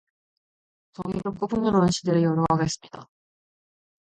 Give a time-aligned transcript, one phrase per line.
[0.93, 3.07] 정의롭고 풍요로운 시대를 열어가겠습니다